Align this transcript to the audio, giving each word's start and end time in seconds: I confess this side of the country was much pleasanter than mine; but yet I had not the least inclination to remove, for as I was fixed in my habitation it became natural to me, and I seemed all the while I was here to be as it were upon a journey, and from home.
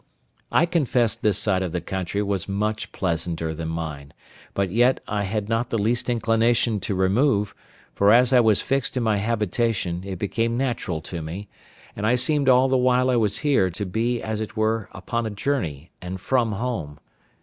I 0.51 0.65
confess 0.65 1.13
this 1.13 1.37
side 1.37 1.61
of 1.61 1.73
the 1.73 1.79
country 1.79 2.23
was 2.23 2.49
much 2.49 2.91
pleasanter 2.91 3.53
than 3.53 3.67
mine; 3.67 4.13
but 4.55 4.71
yet 4.71 4.99
I 5.07 5.25
had 5.25 5.47
not 5.47 5.69
the 5.69 5.77
least 5.77 6.09
inclination 6.09 6.79
to 6.79 6.95
remove, 6.95 7.53
for 7.93 8.11
as 8.11 8.33
I 8.33 8.39
was 8.39 8.63
fixed 8.63 8.97
in 8.97 9.03
my 9.03 9.17
habitation 9.17 10.03
it 10.03 10.17
became 10.17 10.57
natural 10.57 11.01
to 11.01 11.21
me, 11.21 11.49
and 11.95 12.07
I 12.07 12.15
seemed 12.15 12.49
all 12.49 12.67
the 12.67 12.77
while 12.77 13.11
I 13.11 13.15
was 13.15 13.37
here 13.45 13.69
to 13.69 13.85
be 13.85 14.19
as 14.23 14.41
it 14.41 14.57
were 14.57 14.89
upon 14.91 15.27
a 15.27 15.29
journey, 15.29 15.91
and 16.01 16.19
from 16.19 16.53
home. 16.53 16.99